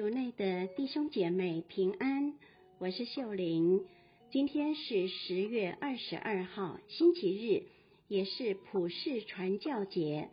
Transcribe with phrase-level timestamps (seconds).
[0.00, 2.32] 主内的弟兄姐妹平安，
[2.78, 3.84] 我是秀玲。
[4.30, 7.64] 今天是十月二十二号，星期日，
[8.08, 10.30] 也是普世传教节。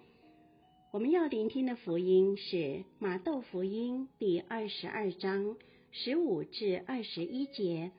[0.94, 5.58] 我们要聆听的福音是马窦福音第二十二章
[5.92, 7.92] 十五至二十一节，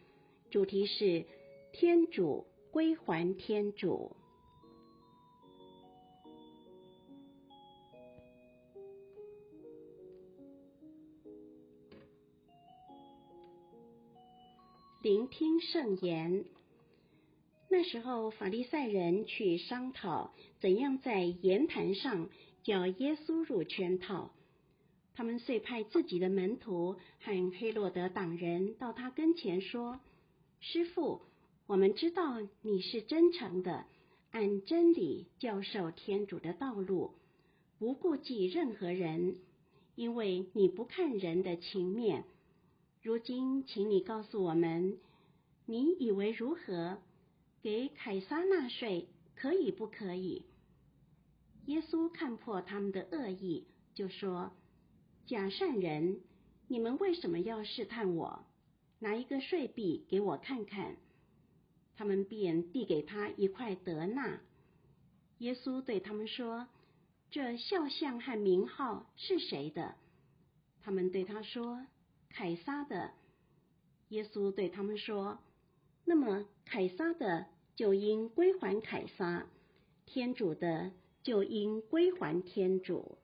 [0.51, 1.27] 主题是
[1.75, 4.17] 天主归还天主。
[15.01, 16.45] 聆听圣言。
[17.71, 22.29] 那时候，法利赛人去商讨怎样在言谈上
[22.65, 24.33] 叫耶稣入圈套。
[25.15, 30.01] 他们遂派自己的门徒和黑洛德党人到他跟前说
[30.59, 31.21] ：“师傅，
[31.69, 33.85] 我们知道你是真诚的，
[34.33, 37.13] 按真理教授天主的道路，
[37.79, 39.37] 不顾忌任何人，
[39.95, 42.25] 因为你不看人的情面。”
[43.09, 44.99] 如今，请你告诉我们，
[45.65, 46.99] 你以为如何？
[47.63, 50.45] 给凯撒纳税可以不可以？
[51.65, 54.53] 耶稣看破他们的恶意，就说
[55.25, 56.21] ：“假善人，
[56.67, 58.45] 你们为什么要试探我？
[58.99, 60.97] 拿一个税币给我看看。”
[61.97, 64.39] 他们便递给他一块德纳。
[65.39, 66.69] 耶稣对他们说
[67.33, 69.95] ：“这肖像和名号是谁的？”
[70.85, 71.87] 他们对他说。
[72.31, 73.13] 凯撒的。
[74.09, 75.39] 耶稣对他们说
[76.07, 79.47] ：“那么凯撒的就应归还凯撒，
[80.07, 83.19] 天主的就应归还天主。”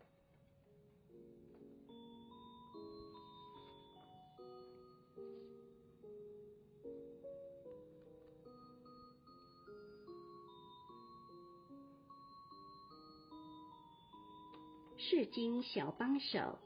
[14.99, 16.59] 释经小帮手。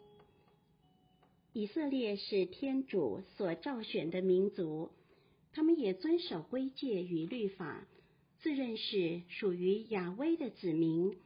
[1.58, 4.90] 以色列是天主所召选的民族，
[5.50, 7.84] 他们也遵守规戒与律法，
[8.38, 11.16] 自认是属于雅威的子民，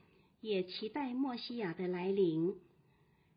[0.40, 2.54] 也期待默西亚的来临。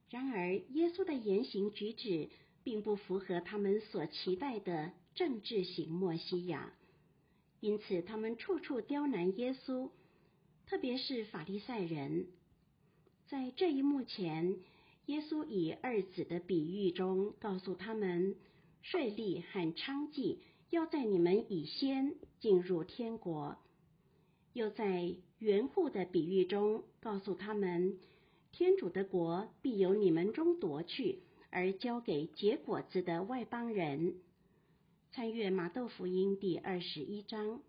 [0.10, 2.30] 然而，耶稣的言行举止
[2.64, 6.72] 并不符合他们所期待的政治型默西亚，
[7.60, 9.90] 因此他们处处刁难耶稣，
[10.66, 12.28] 特别是法利赛人。
[13.28, 14.56] 在这一幕前，
[15.08, 18.36] 耶稣以二子的比喻中告诉他们，
[18.82, 20.38] 税吏和娼妓
[20.72, 23.56] 要在你们以先进入天国；
[24.54, 28.00] 又在园户的比喻中告诉他们，
[28.52, 31.20] 天主的国必由你们中夺去，
[31.52, 34.16] 而交给结果子的外邦人。
[35.12, 37.62] 参阅马窦福音第二十一章，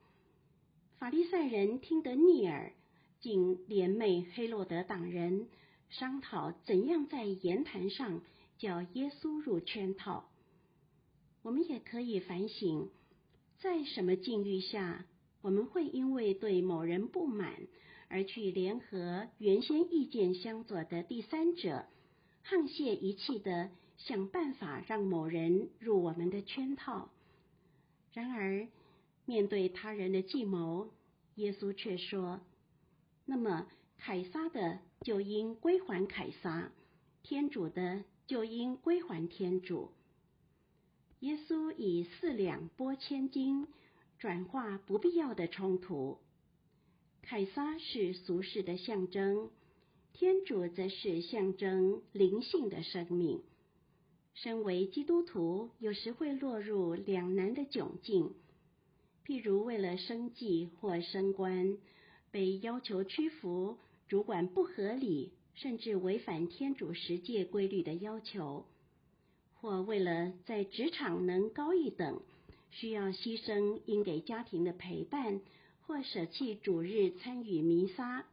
[0.98, 2.72] 法利赛人听得逆耳，
[3.20, 5.48] 竟联袂黑落德党人。
[5.88, 8.20] 商讨怎样在言谈上
[8.58, 10.28] 叫耶稣入圈套。
[11.42, 12.90] 我们也可以反省，
[13.58, 15.06] 在什么境遇下，
[15.42, 17.54] 我们会因为对某人不满
[18.08, 21.86] 而去联合原先意见相左的第三者，
[22.44, 27.10] 沆瀣一气地想办法让某人入我们的圈套。
[28.12, 28.68] 然而，
[29.24, 30.90] 面对他人的计谋，
[31.36, 32.40] 耶稣却说
[33.24, 33.66] ：“那么。”
[33.98, 36.72] 凯撒的就应归还凯撒，
[37.22, 39.90] 天主的就应归还天主。
[41.20, 43.66] 耶稣以四两拨千斤，
[44.18, 46.18] 转化不必要的冲突。
[47.22, 49.50] 凯撒是俗世的象征，
[50.12, 53.42] 天主则是象征灵性的生命。
[54.34, 58.34] 身为基督徒，有时会落入两难的窘境，
[59.24, 61.78] 譬如为了生计或升官，
[62.30, 63.78] 被要求屈服。
[64.08, 68.64] 主管不合理，甚至违反天主十诫规律的要求，
[69.60, 72.20] 或为了在职场能高一等，
[72.70, 75.40] 需要牺牲应给家庭的陪伴，
[75.86, 78.26] 或舍弃主日参与弥撒。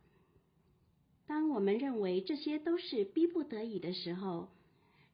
[1.25, 4.49] 当我们认为这些都是逼不得已的时候，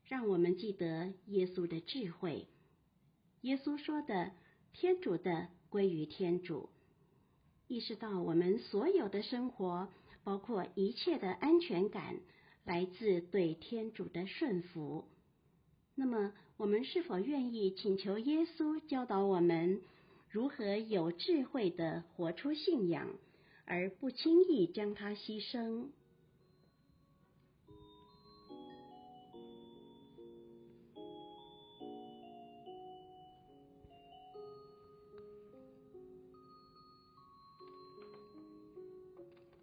[0.08, 2.48] 让我们记得耶稣的智慧。
[3.42, 4.32] 耶稣说的
[4.74, 6.68] ：“天主的归于天主。”
[7.70, 9.88] 意识到我们所有的生活。
[10.24, 12.20] 包括一切的安全感
[12.64, 15.06] 来自对天主的顺服。
[15.96, 19.82] 那么，我们是否愿意请求耶稣教导我们
[20.30, 23.10] 如何有智慧的活出信仰，
[23.66, 25.88] 而不轻易将它牺牲？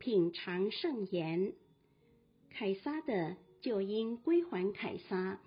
[0.07, 1.53] 品尝圣言，
[2.51, 5.41] 凯撒的就应归还凯撒，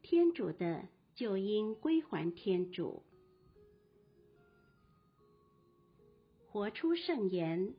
[0.00, 3.02] 天主的就应归还天主。
[6.48, 7.74] 活出圣言，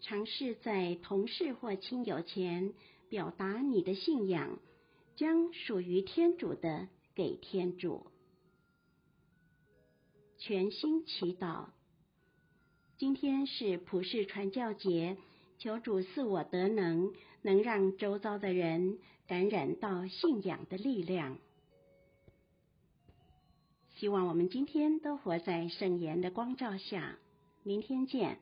[0.00, 2.74] 尝试在同事或亲友前
[3.08, 4.58] 表达你的信仰，
[5.14, 8.08] 将属于天主的给天主。
[10.36, 11.68] 全心祈祷，
[12.98, 15.16] 今天是普世传教节，
[15.56, 17.12] 求主赐我德能，
[17.42, 18.98] 能让周遭的人
[19.28, 21.38] 感染到信仰的力量。
[23.94, 27.16] 希望我们今天都活在圣言的光照下。
[27.62, 28.40] 明天见。